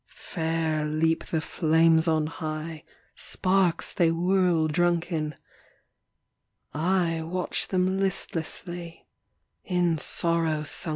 [0.07, 2.83] Fair leap the flames on high.
[3.13, 5.35] Sparks they whirl drunken;
[6.73, 9.05] I watch them listlessly
[9.63, 10.89] In sorrow sunken.